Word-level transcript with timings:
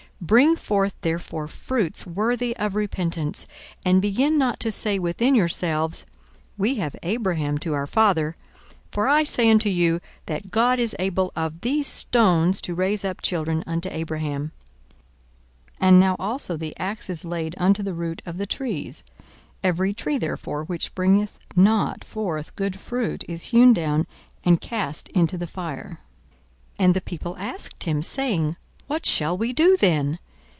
42:003:008 0.21 0.27
Bring 0.27 0.55
forth 0.55 0.95
therefore 1.01 1.47
fruits 1.47 2.05
worthy 2.05 2.55
of 2.57 2.75
repentance, 2.75 3.47
and 3.83 3.99
begin 4.03 4.37
not 4.37 4.59
to 4.59 4.71
say 4.71 4.99
within 4.99 5.33
yourselves, 5.33 6.05
We 6.59 6.75
have 6.75 6.95
Abraham 7.01 7.57
to 7.57 7.73
our 7.73 7.87
father: 7.87 8.35
for 8.91 9.07
I 9.07 9.23
say 9.23 9.49
unto 9.49 9.71
you, 9.71 9.99
That 10.27 10.51
God 10.51 10.77
is 10.77 10.95
able 10.99 11.31
of 11.35 11.61
these 11.61 11.87
stones 11.87 12.61
to 12.61 12.75
raise 12.75 13.03
up 13.03 13.23
children 13.23 13.63
unto 13.65 13.89
Abraham. 13.89 14.51
42:003:009 15.81 15.87
And 15.87 15.99
now 15.99 16.15
also 16.19 16.55
the 16.55 16.77
axe 16.77 17.09
is 17.09 17.25
laid 17.25 17.55
unto 17.57 17.81
the 17.81 17.95
root 17.95 18.21
of 18.23 18.37
the 18.37 18.45
trees: 18.45 19.03
every 19.63 19.91
tree 19.91 20.19
therefore 20.19 20.65
which 20.65 20.93
bringeth 20.93 21.39
not 21.55 22.03
forth 22.03 22.55
good 22.55 22.79
fruit 22.79 23.23
is 23.27 23.45
hewn 23.45 23.73
down, 23.73 24.05
and 24.43 24.61
cast 24.61 25.09
into 25.09 25.35
the 25.35 25.47
fire. 25.47 25.99
42:003:010 26.79 26.85
And 26.85 26.93
the 26.93 27.01
people 27.01 27.35
asked 27.37 27.83
him, 27.85 28.03
saying, 28.03 28.55
What 28.87 29.05
shall 29.05 29.37
we 29.37 29.53
do 29.53 29.77
then? 29.77 30.19